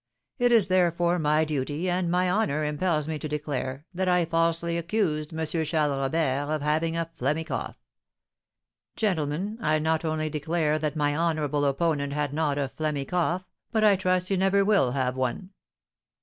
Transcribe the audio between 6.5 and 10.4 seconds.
of having a phlegmy cough. Gentlemen, I not only